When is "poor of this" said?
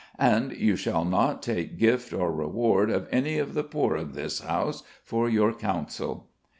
3.63-4.39